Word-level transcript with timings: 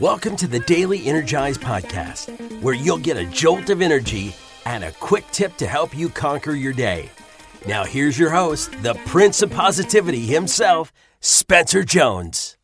Welcome 0.00 0.36
to 0.36 0.48
the 0.48 0.60
Daily 0.60 1.06
Energize 1.06 1.58
Podcast, 1.58 2.62
where 2.62 2.74
you'll 2.74 2.96
get 2.96 3.18
a 3.18 3.26
jolt 3.26 3.68
of 3.68 3.82
energy 3.82 4.34
and 4.64 4.84
a 4.84 4.92
quick 4.92 5.24
tip 5.32 5.54
to 5.58 5.66
help 5.66 5.96
you 5.96 6.08
conquer 6.08 6.52
your 6.52 6.72
day. 6.72 7.10
Now, 7.68 7.84
here's 7.84 8.18
your 8.18 8.30
host, 8.30 8.72
the 8.82 8.94
Prince 9.06 9.42
of 9.42 9.50
Positivity 9.50 10.20
himself, 10.26 10.92
Spencer 11.20 11.84
Jones. 11.84 12.56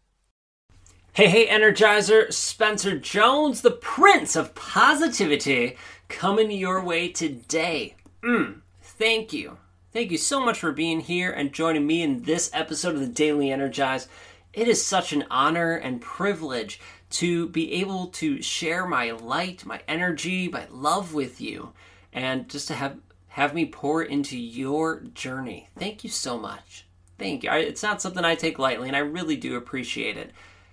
Hey, 1.13 1.29
hey, 1.29 1.47
Energizer, 1.47 2.33
Spencer 2.33 2.99
Jones, 2.99 3.61
the 3.61 3.73
Prince 3.73 4.35
of 4.35 4.55
Positivity, 4.55 5.77
coming 6.09 6.51
your 6.51 6.83
way 6.83 7.09
today. 7.09 7.95
Mm, 8.23 8.63
thank 8.81 9.35
you. 9.35 9.59
Thank 9.93 10.11
you 10.11 10.19
so 10.19 10.41
much 10.41 10.59
for 10.59 10.73
being 10.73 11.01
here 11.01 11.31
and 11.31 11.53
joining 11.53 11.87
me 11.87 12.03
in 12.03 12.23
this 12.23 12.51
episode 12.55 12.95
of 12.95 13.01
the 13.01 13.07
Daily 13.07 13.53
Energize. 13.53 14.09
It 14.53 14.67
is 14.67 14.85
such 14.85 15.13
an 15.13 15.25
honor 15.31 15.75
and 15.75 16.01
privilege 16.01 16.81
to 17.11 17.49
be 17.49 17.73
able 17.75 18.09
to 18.09 18.43
share 18.43 18.87
my 18.87 19.11
light, 19.11 19.65
my 19.65 19.83
energy, 19.87 20.49
my 20.49 20.67
love 20.71 21.15
with 21.15 21.41
you, 21.41 21.73
and 22.13 22.49
just 22.49 22.69
to 22.69 22.75
have 22.75 22.99
have 23.29 23.55
me 23.55 23.67
pour 23.67 24.03
into 24.03 24.39
your 24.39 25.01
journey. 25.01 25.69
Thank 25.79 26.03
you 26.03 26.11
so 26.11 26.39
much. 26.39 26.87
Thank 27.19 27.45
you. 27.45 27.53
It's 27.53 27.83
not 27.83 28.03
something 28.03 28.25
I 28.25 28.35
take 28.35 28.59
lightly, 28.59 28.89
and 28.89 28.97
I 28.97 29.01
really 29.01 29.37
do 29.37 29.55
appreciate 29.57 30.17
it. 30.17 30.33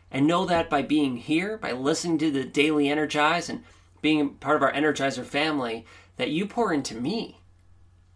And 0.10 0.26
know 0.26 0.46
that 0.46 0.70
by 0.70 0.82
being 0.82 1.18
here, 1.18 1.58
by 1.58 1.74
listening 1.74 2.18
to 2.20 2.32
the 2.32 2.46
Daily 2.46 2.90
Energize, 2.90 3.50
and 3.50 3.64
being 4.02 4.36
part 4.36 4.56
of 4.56 4.64
our 4.64 4.72
Energizer 4.72 5.26
family, 5.26 5.86
that 6.18 6.30
you 6.30 6.48
pour 6.48 6.74
into 6.74 6.96
me. 6.96 7.42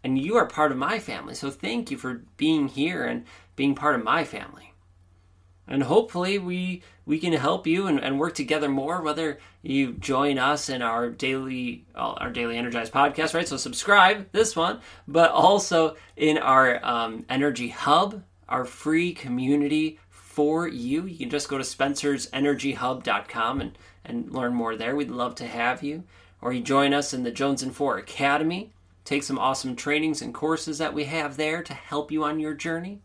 And 0.04 0.18
you 0.18 0.38
are 0.38 0.46
part 0.46 0.72
of 0.72 0.78
my 0.78 0.98
family. 1.00 1.36
So 1.36 1.52
thank 1.52 1.92
you 1.92 1.98
for 1.98 2.24
being 2.38 2.70
here 2.70 3.04
and 3.04 3.26
being 3.56 3.76
part 3.76 3.96
of 3.96 4.04
my 4.04 4.24
family 4.24 4.70
and 5.70 5.84
hopefully 5.84 6.38
we 6.38 6.82
we 7.06 7.18
can 7.18 7.34
help 7.34 7.66
you 7.66 7.88
and, 7.88 8.04
and, 8.04 8.20
work 8.20 8.36
together 8.36 8.70
more 8.70 9.02
whether 9.02 9.40
you 9.62 9.94
join 9.94 10.38
us 10.38 10.70
in 10.70 10.82
our 10.82 11.10
daily 11.10 11.86
our 11.96 12.30
daily 12.32 12.58
energized 12.58 12.92
podcast 12.92 13.34
right? 13.34 13.48
So 13.48 13.56
subscribe 13.56 14.28
this 14.34 14.56
one 14.56 14.82
but 15.08 15.32
also 15.32 15.96
in 16.18 16.38
our 16.38 16.84
um, 16.86 17.26
energy 17.30 17.70
hub 17.70 18.24
our 18.50 18.66
free 18.66 19.14
community 19.14 20.00
for 20.10 20.68
you. 20.68 21.06
You 21.06 21.18
can 21.18 21.30
just 21.30 21.48
go 21.50 21.58
to 21.58 21.64
spencersenergyhub.com 21.64 23.62
and 23.62 23.78
and 24.06 24.32
learn 24.32 24.54
more 24.54 24.76
there. 24.76 24.96
We'd 24.96 25.12
love 25.12 25.36
to 25.36 25.46
have 25.46 25.84
you. 25.84 26.04
Or 26.42 26.54
you 26.54 26.62
join 26.62 26.94
us 26.94 27.14
in 27.14 27.24
the 27.24 27.32
jones 27.32 27.62
and 27.62 27.76
four 27.76 27.98
academy. 27.98 28.72
Take 29.06 29.24
some 29.24 29.38
awesome 29.38 29.76
trainings 29.76 30.22
and 30.22 30.34
courses 30.34 30.78
that 30.78 30.94
we 30.94 31.04
have 31.06 31.38
there 31.38 31.62
to 31.64 31.74
help 31.74 32.12
you 32.12 32.24
on 32.24 32.40
your 32.40 32.54
journey 32.54 33.02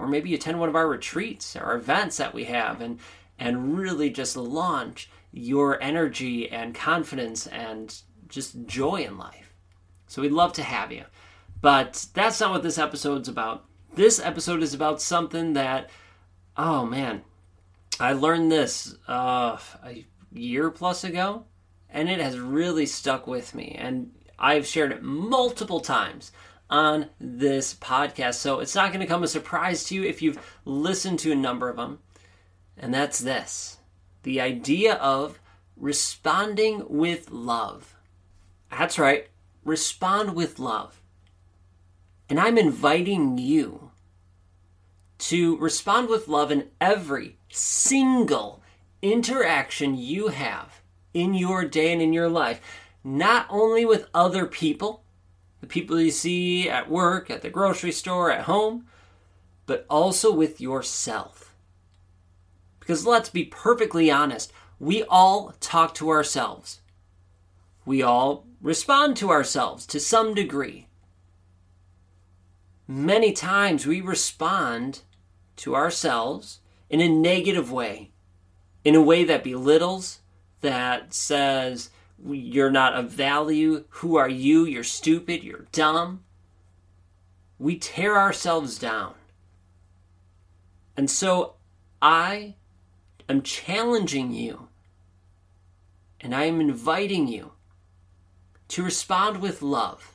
or 0.00 0.08
maybe 0.08 0.30
you 0.30 0.36
attend 0.36 0.58
one 0.58 0.68
of 0.68 0.76
our 0.76 0.88
retreats 0.88 1.54
or 1.54 1.74
events 1.74 2.16
that 2.16 2.34
we 2.34 2.44
have 2.44 2.80
and 2.80 2.98
and 3.38 3.76
really 3.76 4.10
just 4.10 4.36
launch 4.36 5.10
your 5.32 5.80
energy 5.82 6.50
and 6.50 6.74
confidence 6.74 7.46
and 7.46 8.02
just 8.28 8.66
joy 8.66 8.96
in 8.96 9.16
life. 9.16 9.54
So 10.06 10.22
we'd 10.22 10.32
love 10.32 10.52
to 10.54 10.62
have 10.62 10.90
you. 10.90 11.04
But 11.60 12.06
that's 12.14 12.40
not 12.40 12.50
what 12.50 12.62
this 12.62 12.78
episode's 12.78 13.28
about. 13.28 13.64
This 13.94 14.18
episode 14.18 14.62
is 14.62 14.74
about 14.74 15.00
something 15.02 15.52
that 15.52 15.90
oh 16.56 16.86
man, 16.86 17.22
I 17.98 18.14
learned 18.14 18.50
this 18.50 18.96
uh, 19.06 19.58
a 19.84 20.06
year 20.32 20.70
plus 20.70 21.04
ago 21.04 21.44
and 21.90 22.08
it 22.08 22.20
has 22.20 22.38
really 22.38 22.86
stuck 22.86 23.26
with 23.26 23.54
me 23.54 23.76
and 23.78 24.12
I've 24.38 24.66
shared 24.66 24.92
it 24.92 25.02
multiple 25.02 25.80
times 25.80 26.32
on 26.70 27.10
this 27.18 27.74
podcast. 27.74 28.36
So 28.36 28.60
it's 28.60 28.74
not 28.74 28.92
going 28.92 29.00
to 29.00 29.06
come 29.06 29.22
as 29.22 29.30
a 29.30 29.32
surprise 29.32 29.84
to 29.84 29.94
you 29.94 30.04
if 30.04 30.22
you've 30.22 30.38
listened 30.64 31.18
to 31.20 31.32
a 31.32 31.36
number 31.36 31.68
of 31.68 31.76
them. 31.76 31.98
And 32.78 32.94
that's 32.94 33.18
this 33.18 33.78
the 34.22 34.40
idea 34.40 34.94
of 34.94 35.40
responding 35.76 36.84
with 36.88 37.30
love. 37.30 37.96
That's 38.70 38.98
right, 38.98 39.28
respond 39.64 40.34
with 40.34 40.58
love. 40.58 41.00
And 42.28 42.38
I'm 42.38 42.58
inviting 42.58 43.38
you 43.38 43.90
to 45.18 45.56
respond 45.58 46.08
with 46.08 46.28
love 46.28 46.52
in 46.52 46.68
every 46.80 47.38
single 47.48 48.62
interaction 49.02 49.96
you 49.96 50.28
have 50.28 50.80
in 51.12 51.34
your 51.34 51.64
day 51.64 51.92
and 51.92 52.00
in 52.00 52.12
your 52.12 52.28
life, 52.28 52.60
not 53.02 53.46
only 53.50 53.84
with 53.84 54.06
other 54.14 54.46
people 54.46 55.02
the 55.60 55.66
people 55.66 56.00
you 56.00 56.10
see 56.10 56.68
at 56.68 56.90
work, 56.90 57.30
at 57.30 57.42
the 57.42 57.50
grocery 57.50 57.92
store, 57.92 58.30
at 58.30 58.42
home, 58.42 58.86
but 59.66 59.86
also 59.88 60.32
with 60.32 60.60
yourself. 60.60 61.54
Because 62.78 63.06
let's 63.06 63.28
be 63.28 63.44
perfectly 63.44 64.10
honest, 64.10 64.52
we 64.78 65.04
all 65.04 65.54
talk 65.60 65.94
to 65.94 66.08
ourselves. 66.08 66.80
We 67.84 68.02
all 68.02 68.46
respond 68.60 69.16
to 69.18 69.30
ourselves 69.30 69.86
to 69.86 70.00
some 70.00 70.34
degree. 70.34 70.86
Many 72.88 73.32
times 73.32 73.86
we 73.86 74.00
respond 74.00 75.02
to 75.56 75.76
ourselves 75.76 76.60
in 76.88 77.00
a 77.00 77.08
negative 77.08 77.70
way, 77.70 78.10
in 78.84 78.94
a 78.94 79.02
way 79.02 79.22
that 79.24 79.44
belittles, 79.44 80.20
that 80.60 81.14
says, 81.14 81.90
you're 82.28 82.70
not 82.70 82.94
of 82.94 83.10
value. 83.10 83.84
Who 83.88 84.16
are 84.16 84.28
you? 84.28 84.64
You're 84.64 84.84
stupid. 84.84 85.42
You're 85.42 85.66
dumb. 85.72 86.24
We 87.58 87.78
tear 87.78 88.18
ourselves 88.18 88.78
down. 88.78 89.14
And 90.96 91.10
so 91.10 91.54
I 92.02 92.56
am 93.28 93.42
challenging 93.42 94.32
you 94.32 94.68
and 96.20 96.34
I 96.34 96.44
am 96.44 96.60
inviting 96.60 97.28
you 97.28 97.52
to 98.68 98.82
respond 98.82 99.40
with 99.40 99.62
love. 99.62 100.14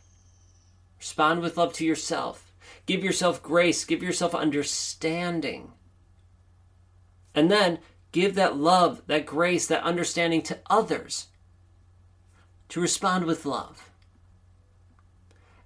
Respond 1.00 1.42
with 1.42 1.58
love 1.58 1.74
to 1.74 1.86
yourself. 1.86 2.54
Give 2.86 3.04
yourself 3.04 3.42
grace. 3.42 3.84
Give 3.86 4.04
yourself 4.04 4.36
understanding. 4.36 5.72
And 7.34 7.52
then 7.52 7.80
give 8.12 8.36
that 8.36 8.56
love, 8.58 9.02
that 9.08 9.26
grace, 9.26 9.68
that 9.68 9.84
understanding 9.84 10.42
to 10.44 10.60
others 10.70 11.28
to 12.70 12.82
respond 12.82 13.26
with 13.26 13.46
love. 13.46 13.90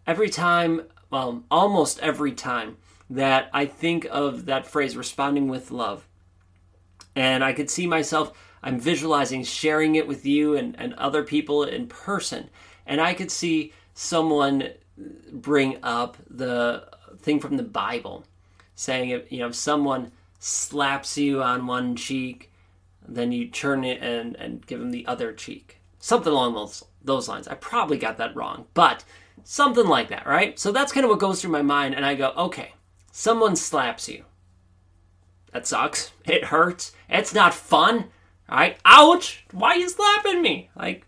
Every 0.06 0.30
time, 0.30 0.84
well, 1.10 1.44
almost 1.52 2.00
every 2.00 2.32
time 2.32 2.78
that 3.10 3.50
I 3.54 3.66
think 3.66 4.08
of 4.10 4.46
that 4.46 4.68
phrase, 4.68 4.98
responding 4.98 5.48
with 5.48 5.72
love, 5.72 6.08
and 7.16 7.44
I 7.44 7.54
could 7.54 7.70
see 7.70 7.88
myself, 7.88 8.32
I'm 8.62 8.80
visualizing 8.80 9.44
sharing 9.44 9.96
it 9.96 10.08
with 10.08 10.26
you 10.26 10.56
and, 10.56 10.76
and 10.80 10.94
other 10.96 11.24
people 11.24 11.64
in 11.64 11.88
person, 11.88 12.50
and 12.86 13.00
I 13.00 13.14
could 13.14 13.32
see 13.32 13.74
someone 13.94 14.70
bring 15.32 15.78
up 15.84 16.18
the 16.30 16.88
thing 17.20 17.40
from 17.40 17.58
the 17.58 17.64
Bible 17.64 18.26
saying, 18.76 19.10
if, 19.10 19.32
you 19.32 19.40
know, 19.40 19.48
if 19.48 19.56
someone 19.56 20.12
slaps 20.40 21.18
you 21.18 21.44
on 21.44 21.68
one 21.68 21.96
cheek, 21.96 22.52
then 23.08 23.32
you 23.32 23.48
turn 23.48 23.84
it 23.84 24.02
and, 24.02 24.36
and 24.38 24.66
give 24.66 24.80
them 24.80 24.92
the 24.92 25.06
other 25.06 25.34
cheek. 25.34 25.82
Something 26.00 26.32
along 26.32 26.54
those 26.54 26.84
those 27.04 27.28
lines. 27.28 27.48
I 27.48 27.56
probably 27.56 27.98
got 27.98 28.18
that 28.18 28.36
wrong, 28.36 28.66
but 28.74 29.04
something 29.44 29.88
like 29.88 30.10
that, 30.10 30.28
right? 30.28 30.60
So 30.60 30.72
that's 30.72 30.92
kind 30.92 31.04
of 31.04 31.10
what 31.10 31.20
goes 31.20 31.42
through 31.42 31.52
my 31.52 31.62
mind, 31.62 31.96
and 31.96 32.06
I 32.06 32.16
go, 32.16 32.34
okay, 32.38 32.74
someone 33.12 33.56
slaps 33.56 34.08
you. 34.10 34.26
That 35.52 35.66
sucks. 35.66 36.12
It 36.26 36.46
hurts. 36.46 36.94
It's 37.10 37.34
not 37.34 37.54
fun. 37.54 38.06
Right? 38.50 38.78
Ouch! 38.86 39.46
Why 39.52 39.70
are 39.72 39.78
you 39.78 39.90
slapping 39.90 40.42
me? 40.42 40.70
Like, 40.76 41.06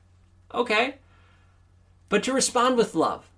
okay. 0.54 0.96
But 2.10 2.24
to 2.24 2.34
respond 2.34 2.78
with 2.78 2.96
love. 2.96 3.30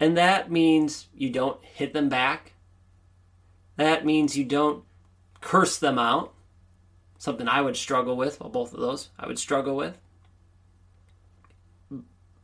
And 0.00 0.16
that 0.16 0.50
means 0.50 1.08
you 1.14 1.30
don't 1.30 1.62
hit 1.64 1.92
them 1.92 2.08
back. 2.08 2.52
That 3.76 4.04
means 4.04 4.36
you 4.36 4.44
don't 4.44 4.84
curse 5.40 5.78
them 5.78 5.98
out. 5.98 6.32
Something 7.18 7.48
I 7.48 7.60
would 7.60 7.76
struggle 7.76 8.16
with. 8.16 8.40
Well, 8.40 8.50
both 8.50 8.72
of 8.72 8.80
those 8.80 9.10
I 9.18 9.26
would 9.26 9.38
struggle 9.38 9.76
with. 9.76 9.96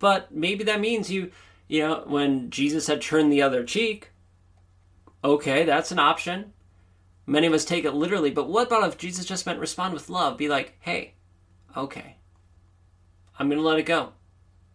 But 0.05 0.35
maybe 0.35 0.65
that 0.65 0.83
means 0.83 1.11
you, 1.11 1.31
you 1.67 1.81
know, 1.81 2.05
when 2.07 2.51
Jesus 2.51 2.89
had 2.89 3.01
turned 3.01 3.33
the 3.33 3.41
other 3.41 3.65
cheek, 3.65 4.11
okay, 5.25 5.65
that's 5.65 5.93
an 5.93 5.99
option. 5.99 6.53
Many 7.25 7.47
of 7.47 7.55
us 7.55 7.65
take 7.65 7.87
it 7.87 7.95
literally, 7.95 8.31
but 8.31 8.47
what 8.47 8.67
about 8.67 8.87
if 8.87 8.99
Jesus 8.99 9.25
just 9.25 9.47
meant 9.47 9.61
respond 9.61 9.95
with 9.95 10.11
love? 10.11 10.37
Be 10.37 10.47
like, 10.47 10.77
hey, 10.81 11.15
okay, 11.75 12.17
I'm 13.39 13.49
going 13.49 13.59
to 13.59 13.67
let 13.67 13.79
it 13.79 13.87
go. 13.87 14.13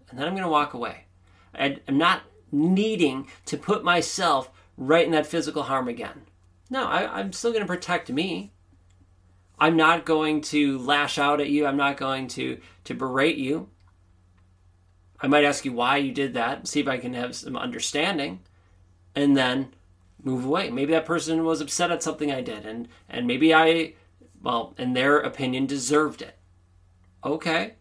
And 0.09 0.17
then 0.17 0.25
I'm 0.25 0.33
going 0.33 0.41
to 0.41 0.49
walk 0.49 0.73
away. 0.73 1.05
I'm 1.53 1.79
not 1.87 2.23
needing 2.51 3.27
to 3.45 3.55
put 3.55 3.83
myself 3.83 4.49
right 4.77 5.05
in 5.05 5.11
that 5.11 5.27
physical 5.27 5.61
harm 5.61 5.87
again. 5.87 6.23
No, 6.71 6.87
I, 6.87 7.19
am 7.19 7.33
still 7.33 7.51
going 7.51 7.61
to 7.61 7.67
protect 7.67 8.09
me. 8.09 8.51
I'm 9.59 9.77
not 9.77 10.07
going 10.07 10.41
to 10.41 10.79
lash 10.79 11.19
out 11.19 11.39
at 11.39 11.51
you. 11.51 11.67
I'm 11.67 11.77
not 11.77 11.97
going 11.97 12.29
to, 12.29 12.59
to 12.85 12.95
berate 12.95 13.37
you. 13.37 13.69
I 15.21 15.27
might 15.27 15.43
ask 15.43 15.65
you 15.65 15.73
why 15.73 15.97
you 15.97 16.11
did 16.11 16.33
that, 16.33 16.67
see 16.67 16.79
if 16.79 16.87
I 16.87 16.97
can 16.97 17.13
have 17.13 17.35
some 17.35 17.57
understanding, 17.57 18.39
and 19.15 19.35
then 19.35 19.73
move 20.23 20.45
away. 20.45 20.69
Maybe 20.69 20.93
that 20.93 21.05
person 21.05 21.43
was 21.43 21.61
upset 21.61 21.91
at 21.91 22.03
something 22.03 22.31
I 22.31 22.41
did, 22.41 22.65
and 22.65 22.87
and 23.09 23.27
maybe 23.27 23.53
I 23.53 23.93
well, 24.41 24.73
in 24.77 24.93
their 24.93 25.19
opinion, 25.19 25.65
deserved 25.65 26.21
it. 26.21 26.37
Okay. 27.23 27.75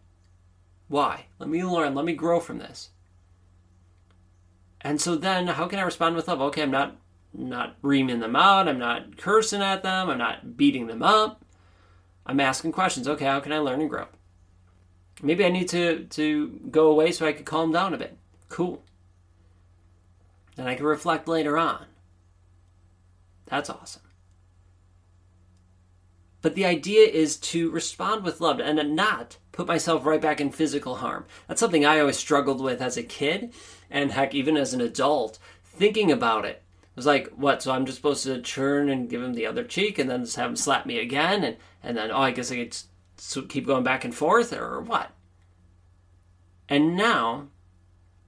Why? 0.87 1.25
Let 1.37 1.49
me 1.49 1.63
learn. 1.63 1.95
Let 1.95 2.05
me 2.05 2.13
grow 2.13 2.39
from 2.39 2.57
this. 2.57 2.89
And 4.81 4.99
so 4.99 5.15
then, 5.15 5.47
how 5.47 5.67
can 5.67 5.79
I 5.79 5.83
respond 5.83 6.15
with 6.15 6.27
love? 6.27 6.41
Okay, 6.41 6.63
I'm 6.63 6.71
not 6.71 6.97
not 7.33 7.75
reaming 7.81 8.19
them 8.19 8.35
out. 8.35 8.67
I'm 8.67 8.79
not 8.79 9.17
cursing 9.17 9.61
at 9.61 9.83
them. 9.83 10.09
I'm 10.09 10.17
not 10.17 10.57
beating 10.57 10.87
them 10.87 11.03
up. 11.03 11.45
I'm 12.25 12.39
asking 12.39 12.71
questions. 12.71 13.07
Okay, 13.07 13.25
how 13.25 13.39
can 13.39 13.53
I 13.53 13.59
learn 13.59 13.81
and 13.81 13.89
grow? 13.89 14.07
Maybe 15.21 15.45
I 15.45 15.49
need 15.49 15.69
to 15.69 16.05
to 16.05 16.59
go 16.71 16.87
away 16.87 17.11
so 17.11 17.25
I 17.25 17.33
can 17.33 17.45
calm 17.45 17.71
down 17.71 17.93
a 17.93 17.97
bit. 17.97 18.17
Cool. 18.47 18.83
Then 20.55 20.67
I 20.67 20.75
can 20.75 20.85
reflect 20.85 21.27
later 21.27 21.57
on. 21.57 21.85
That's 23.45 23.69
awesome. 23.69 24.03
But 26.41 26.55
the 26.55 26.65
idea 26.65 27.05
is 27.07 27.37
to 27.37 27.69
respond 27.71 28.23
with 28.23 28.39
love 28.39 28.59
and 28.59 28.95
not 28.95 29.37
put 29.51 29.67
myself 29.67 30.05
right 30.05 30.21
back 30.21 30.39
in 30.39 30.51
physical 30.51 30.95
harm. 30.95 31.25
That's 31.47 31.59
something 31.59 31.85
I 31.85 31.99
always 31.99 32.17
struggled 32.17 32.61
with 32.61 32.81
as 32.81 32.95
a 32.95 33.03
kid, 33.03 33.53
and 33.89 34.11
heck, 34.11 34.33
even 34.33 34.55
as 34.55 34.73
an 34.73 34.79
adult, 34.79 35.37
thinking 35.63 36.11
about 36.11 36.45
it. 36.45 36.63
It 36.81 36.95
was 36.95 37.05
like, 37.05 37.27
what? 37.35 37.61
So 37.61 37.71
I'm 37.71 37.85
just 37.85 37.97
supposed 37.97 38.23
to 38.23 38.41
turn 38.41 38.89
and 38.89 39.09
give 39.09 39.21
him 39.21 39.33
the 39.33 39.45
other 39.45 39.63
cheek 39.63 39.99
and 39.99 40.09
then 40.09 40.23
just 40.23 40.37
have 40.37 40.49
him 40.49 40.55
slap 40.55 40.85
me 40.85 40.99
again? 40.99 41.43
And, 41.43 41.57
and 41.83 41.97
then, 41.97 42.11
oh, 42.11 42.21
I 42.21 42.31
guess 42.31 42.51
I 42.51 42.55
could 42.55 42.77
keep 43.47 43.65
going 43.65 43.83
back 43.83 44.05
and 44.05 44.15
forth, 44.15 44.53
or 44.53 44.81
what? 44.81 45.11
And 46.67 46.95
now, 46.95 47.47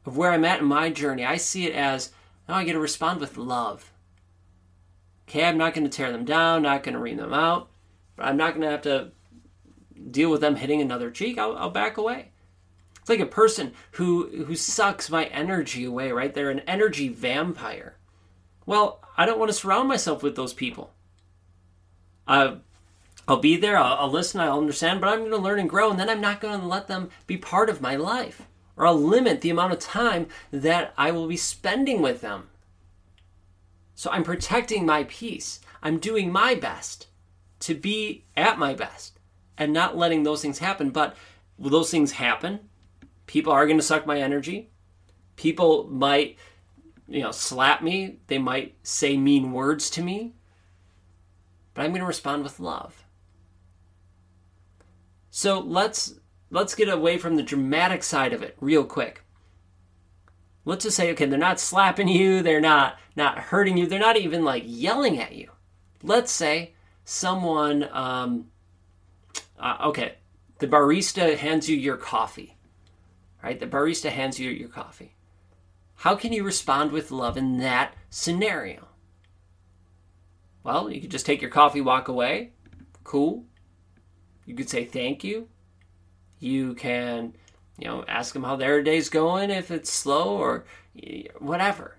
of 0.06 0.18
where 0.18 0.32
I'm 0.32 0.46
at 0.46 0.62
in 0.62 0.66
my 0.66 0.90
journey, 0.90 1.26
I 1.26 1.38
see 1.38 1.66
it 1.66 1.76
as 1.76 2.12
now 2.48 2.56
I 2.56 2.64
get 2.64 2.74
to 2.74 2.80
respond 2.80 3.20
with 3.20 3.38
love. 3.38 3.92
Okay, 5.28 5.46
I'm 5.46 5.58
not 5.58 5.74
going 5.74 5.90
to 5.90 5.96
tear 5.96 6.12
them 6.12 6.26
down, 6.26 6.64
not 6.64 6.84
going 6.84 6.94
to 6.94 7.00
ream 7.00 7.18
them 7.18 7.34
out, 7.34 7.70
but 8.16 8.26
I'm 8.26 8.38
not 8.38 8.52
going 8.52 8.64
to 8.64 8.72
have 8.72 8.82
to 8.82 9.12
deal 10.10 10.30
with 10.30 10.42
them 10.42 10.56
hitting 10.56 10.82
another 10.82 11.12
cheek. 11.12 11.38
I'll, 11.38 11.56
I'll 11.56 11.70
back 11.70 11.98
away. 11.98 12.32
It's 13.00 13.10
like 13.10 13.20
a 13.20 13.26
person 13.26 13.74
who 13.92 14.46
who 14.46 14.56
sucks 14.56 15.10
my 15.10 15.26
energy 15.26 15.86
away, 15.86 16.12
right? 16.12 16.34
They're 16.34 16.52
an 16.52 16.60
energy 16.62 17.10
vampire. 17.10 17.98
Well, 18.66 19.04
I 19.18 19.26
don't 19.26 19.40
want 19.40 19.50
to 19.50 19.58
surround 19.58 19.88
myself 19.88 20.22
with 20.22 20.36
those 20.36 20.54
people. 20.54 20.94
Uh, 22.28 22.58
I'll 23.32 23.38
be 23.38 23.56
there, 23.56 23.78
I'll, 23.78 23.96
I'll 23.98 24.12
listen, 24.12 24.42
I'll 24.42 24.58
understand, 24.58 25.00
but 25.00 25.08
I'm 25.08 25.20
going 25.20 25.32
to 25.32 25.38
learn 25.38 25.58
and 25.58 25.70
grow, 25.70 25.90
and 25.90 25.98
then 25.98 26.10
I'm 26.10 26.20
not 26.20 26.42
going 26.42 26.60
to 26.60 26.66
let 26.66 26.90
them 26.90 27.10
be 27.28 27.38
part 27.38 27.70
of 27.70 27.80
my 27.80 27.96
life. 27.96 28.46
Or 28.76 28.86
I'll 28.86 29.00
limit 29.00 29.40
the 29.40 29.50
amount 29.50 29.72
of 29.72 29.80
time 29.80 30.28
that 30.52 30.94
I 30.98 31.12
will 31.12 31.30
be 31.30 31.38
spending 31.38 32.02
with 32.02 32.20
them. 32.20 32.50
So 33.96 34.12
I'm 34.12 34.26
protecting 34.26 34.86
my 34.86 35.06
peace. 35.06 35.62
I'm 35.82 35.98
doing 35.98 36.30
my 36.30 36.56
best 36.56 37.08
to 37.62 37.74
be 37.74 38.26
at 38.36 38.60
my 38.60 38.74
best 38.74 39.18
and 39.58 39.72
not 39.72 39.96
letting 39.96 40.24
those 40.24 40.42
things 40.42 40.60
happen. 40.60 40.90
But 40.90 41.16
those 41.58 41.90
things 41.90 42.12
happen? 42.12 42.60
People 43.28 43.54
are 43.54 43.66
going 43.66 43.78
to 43.80 43.84
suck 43.84 44.06
my 44.06 44.20
energy. 44.20 44.72
People 45.38 45.88
might, 45.90 46.38
you 47.08 47.22
know, 47.22 47.32
slap 47.32 47.82
me. 47.82 48.20
They 48.28 48.40
might 48.40 48.76
say 48.84 49.16
mean 49.16 49.54
words 49.54 49.90
to 49.92 50.02
me. 50.02 50.34
But 51.74 51.84
I'm 51.84 51.92
going 51.92 52.02
to 52.02 52.06
respond 52.06 52.44
with 52.44 52.60
love. 52.60 53.06
So 55.32 55.60
let's 55.60 56.20
let's 56.50 56.76
get 56.76 56.90
away 56.90 57.18
from 57.18 57.38
the 57.38 57.44
dramatic 57.44 58.04
side 58.04 58.34
of 58.34 58.44
it 58.44 58.58
real 58.60 58.84
quick. 58.84 59.24
Let's 60.64 60.84
just 60.84 60.98
say, 60.98 61.12
okay, 61.14 61.26
they're 61.26 61.40
not 61.40 61.60
slapping 61.60 62.08
you, 62.10 62.44
they're 62.44 62.62
not 62.62 63.00
not 63.16 63.40
hurting 63.40 63.78
you, 63.78 63.88
they're 63.88 64.00
not 64.00 64.18
even 64.18 64.44
like 64.44 64.64
yelling 64.68 65.20
at 65.20 65.32
you. 65.32 65.50
Let's 66.04 66.32
say 66.32 66.74
someone, 67.06 67.88
um, 67.92 68.48
uh, 69.58 69.78
okay, 69.86 70.16
the 70.60 70.68
barista 70.68 71.38
hands 71.38 71.70
you 71.70 71.78
your 71.78 71.98
coffee, 71.98 72.58
right? 73.42 73.60
The 73.60 73.68
barista 73.68 74.10
hands 74.10 74.40
you 74.40 74.52
your 74.52 74.70
coffee. 74.70 75.16
How 75.96 76.16
can 76.16 76.34
you 76.34 76.44
respond 76.44 76.92
with 76.92 77.12
love 77.12 77.38
in 77.38 77.60
that 77.60 77.96
scenario? 78.10 78.88
Well, 80.64 80.92
you 80.92 81.00
could 81.00 81.12
just 81.12 81.26
take 81.26 81.42
your 81.42 81.52
coffee, 81.52 81.82
walk 81.82 82.08
away. 82.08 82.52
Cool. 83.04 83.46
You 84.46 84.56
could 84.56 84.70
say 84.70 84.86
thank 84.86 85.24
you. 85.24 85.48
You 86.40 86.74
can, 86.74 87.36
you 87.78 87.88
know, 87.88 88.04
ask 88.08 88.34
them 88.34 88.44
how 88.44 88.56
their 88.56 88.82
day's 88.82 89.10
going 89.10 89.50
if 89.50 89.72
it's 89.72 89.92
slow 89.92 90.38
or 90.38 90.66
whatever. 91.40 91.98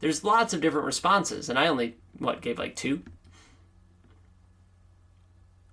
There's 0.00 0.24
lots 0.24 0.54
of 0.54 0.60
different 0.60 0.86
responses, 0.86 1.48
and 1.48 1.58
I 1.58 1.66
only, 1.66 1.96
what, 2.18 2.40
gave 2.40 2.58
like 2.58 2.76
two? 2.76 3.02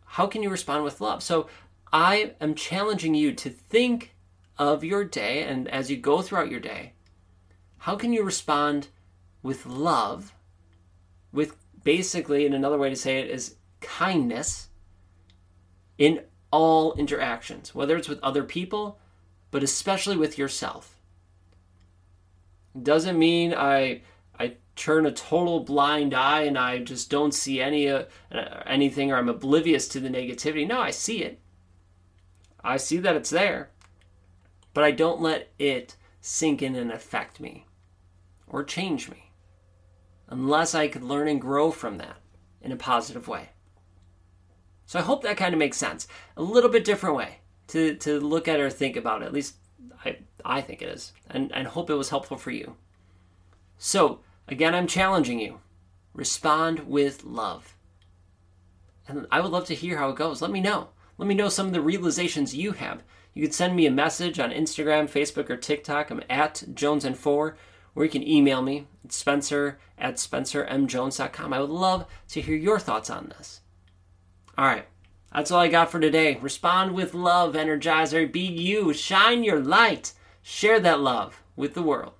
How 0.05 0.25
can 0.25 0.41
you 0.41 0.49
respond 0.49 0.83
with 0.83 1.01
love? 1.01 1.21
So 1.21 1.47
I 1.93 2.33
am 2.41 2.55
challenging 2.55 3.13
you 3.13 3.33
to 3.33 3.49
think 3.49 4.15
of 4.57 4.83
your 4.83 5.03
day, 5.03 5.43
and 5.43 5.67
as 5.67 5.91
you 5.91 5.97
go 5.97 6.21
throughout 6.21 6.49
your 6.49 6.59
day, 6.59 6.93
how 7.77 7.95
can 7.95 8.13
you 8.13 8.23
respond 8.23 8.87
with 9.43 9.65
love, 9.65 10.33
with 11.31 11.55
basically, 11.83 12.45
and 12.45 12.55
another 12.55 12.79
way 12.79 12.89
to 12.89 12.95
say 12.95 13.19
it 13.19 13.29
is 13.29 13.57
kindness 13.81 14.69
in 15.97 16.21
all 16.51 16.93
interactions, 16.93 17.73
whether 17.73 17.97
it's 17.97 18.09
with 18.09 18.23
other 18.23 18.43
people, 18.43 18.99
but 19.51 19.63
especially 19.63 20.17
with 20.17 20.37
yourself. 20.37 20.99
Doesn't 22.81 23.17
mean 23.17 23.53
I 23.53 24.01
I 24.37 24.55
turn 24.75 25.05
a 25.05 25.11
total 25.11 25.61
blind 25.61 26.13
eye 26.13 26.41
and 26.41 26.57
I 26.57 26.79
just 26.79 27.09
don't 27.09 27.33
see 27.33 27.61
any 27.61 27.89
uh, 27.89 28.05
anything 28.65 29.11
or 29.11 29.17
I'm 29.17 29.29
oblivious 29.29 29.87
to 29.89 29.99
the 29.99 30.09
negativity. 30.09 30.67
No, 30.67 30.79
I 30.79 30.91
see 30.91 31.23
it. 31.23 31.39
I 32.63 32.77
see 32.77 32.97
that 32.97 33.15
it's 33.15 33.29
there. 33.29 33.69
But 34.73 34.83
I 34.83 34.91
don't 34.91 35.21
let 35.21 35.53
it 35.57 35.95
sink 36.19 36.61
in 36.61 36.75
and 36.75 36.91
affect 36.91 37.39
me 37.39 37.65
or 38.47 38.63
change 38.63 39.09
me 39.09 39.31
unless 40.27 40.75
I 40.75 40.87
could 40.87 41.03
learn 41.03 41.27
and 41.27 41.39
grow 41.39 41.71
from 41.71 41.97
that 41.99 42.17
in 42.61 42.71
a 42.71 42.77
positive 42.77 43.27
way. 43.27 43.49
So 44.85 44.99
I 44.99 45.03
hope 45.03 45.23
that 45.23 45.37
kind 45.37 45.53
of 45.53 45.59
makes 45.59 45.77
sense. 45.77 46.07
A 46.37 46.41
little 46.41 46.69
bit 46.69 46.85
different 46.85 47.15
way 47.15 47.39
to, 47.67 47.95
to 47.95 48.19
look 48.19 48.47
at 48.47 48.59
or 48.59 48.69
think 48.69 48.95
about 48.95 49.21
it. 49.21 49.25
At 49.25 49.33
least 49.33 49.55
I, 50.03 50.17
I 50.43 50.61
think 50.61 50.81
it 50.81 50.89
is. 50.89 51.13
And, 51.29 51.51
and 51.53 51.67
hope 51.67 51.89
it 51.89 51.95
was 51.95 52.09
helpful 52.09 52.37
for 52.37 52.51
you. 52.51 52.75
So, 53.77 54.19
again, 54.47 54.75
I'm 54.75 54.87
challenging 54.87 55.39
you. 55.39 55.59
Respond 56.13 56.87
with 56.87 57.23
love. 57.23 57.75
And 59.07 59.27
I 59.31 59.41
would 59.41 59.51
love 59.51 59.65
to 59.65 59.75
hear 59.75 59.97
how 59.97 60.09
it 60.09 60.15
goes. 60.15 60.41
Let 60.41 60.51
me 60.51 60.61
know. 60.61 60.89
Let 61.17 61.27
me 61.27 61.35
know 61.35 61.49
some 61.49 61.67
of 61.67 61.73
the 61.73 61.81
realizations 61.81 62.55
you 62.55 62.73
have. 62.73 63.03
You 63.33 63.43
can 63.43 63.51
send 63.51 63.75
me 63.75 63.85
a 63.85 63.91
message 63.91 64.39
on 64.39 64.51
Instagram, 64.51 65.09
Facebook, 65.09 65.49
or 65.49 65.57
TikTok. 65.57 66.09
I'm 66.09 66.23
at 66.29 66.63
Jones 66.73 67.05
and 67.05 67.17
4 67.17 67.55
or 67.95 68.03
you 68.03 68.11
can 68.11 68.27
email 68.27 68.61
me 68.61 68.87
spencer 69.09 69.79
at 69.97 70.15
spencermjones.com. 70.15 71.53
I 71.53 71.59
would 71.59 71.69
love 71.69 72.05
to 72.29 72.41
hear 72.41 72.55
your 72.55 72.79
thoughts 72.79 73.09
on 73.09 73.33
this. 73.37 73.61
All 74.57 74.65
right. 74.65 74.85
That's 75.33 75.51
all 75.51 75.59
I 75.59 75.67
got 75.67 75.91
for 75.91 75.99
today. 75.99 76.37
Respond 76.41 76.93
with 76.93 77.13
love, 77.13 77.55
Energizer. 77.55 78.31
Be 78.31 78.39
you. 78.39 78.93
Shine 78.93 79.43
your 79.43 79.59
light. 79.59 80.13
Share 80.41 80.79
that 80.79 81.01
love 81.01 81.43
with 81.57 81.73
the 81.73 81.83
world. 81.83 82.13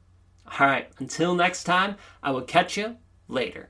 All 0.60 0.68
right. 0.68 0.90
Until 1.00 1.34
next 1.34 1.64
time, 1.64 1.96
I 2.22 2.32
will 2.32 2.42
catch 2.42 2.76
you 2.76 2.98
later. 3.30 3.70